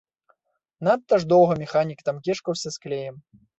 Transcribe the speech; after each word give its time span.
Надта 0.87 1.19
ж 1.25 1.29
доўга 1.35 1.53
механік 1.63 1.99
там 2.09 2.15
кешкаўся 2.29 2.69
з 2.79 2.85
клеем. 2.89 3.15